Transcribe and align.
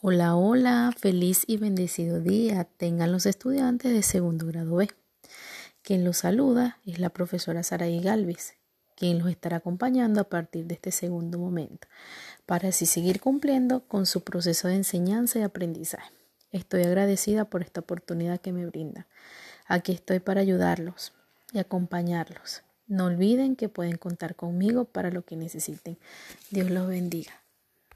Hola, 0.00 0.36
hola, 0.36 0.94
feliz 0.96 1.42
y 1.48 1.56
bendecido 1.56 2.20
día 2.20 2.62
tengan 2.62 3.10
los 3.10 3.26
estudiantes 3.26 3.92
de 3.92 4.04
segundo 4.04 4.46
grado 4.46 4.76
B. 4.76 4.88
Quien 5.82 6.04
los 6.04 6.18
saluda 6.18 6.78
es 6.86 7.00
la 7.00 7.08
profesora 7.08 7.64
Saraí 7.64 8.00
Galvis, 8.00 8.54
quien 8.94 9.18
los 9.18 9.28
estará 9.28 9.56
acompañando 9.56 10.20
a 10.20 10.28
partir 10.28 10.66
de 10.66 10.74
este 10.74 10.92
segundo 10.92 11.40
momento, 11.40 11.88
para 12.46 12.68
así 12.68 12.86
seguir 12.86 13.18
cumpliendo 13.18 13.80
con 13.88 14.06
su 14.06 14.20
proceso 14.20 14.68
de 14.68 14.76
enseñanza 14.76 15.40
y 15.40 15.42
aprendizaje. 15.42 16.12
Estoy 16.52 16.84
agradecida 16.84 17.46
por 17.46 17.62
esta 17.62 17.80
oportunidad 17.80 18.40
que 18.40 18.52
me 18.52 18.66
brindan. 18.66 19.04
Aquí 19.66 19.90
estoy 19.90 20.20
para 20.20 20.42
ayudarlos 20.42 21.12
y 21.52 21.58
acompañarlos. 21.58 22.62
No 22.86 23.06
olviden 23.06 23.56
que 23.56 23.68
pueden 23.68 23.96
contar 23.96 24.36
conmigo 24.36 24.84
para 24.84 25.10
lo 25.10 25.22
que 25.24 25.34
necesiten. 25.34 25.98
Dios 26.52 26.70
los 26.70 26.86
bendiga. 26.86 27.32